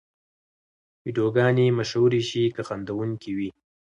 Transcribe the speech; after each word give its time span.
ویډیوګانې 1.03 1.65
مشهورې 1.79 2.21
شي 2.29 2.43
که 2.55 2.61
خندوونکې 2.67 3.31
وي. 3.37 3.49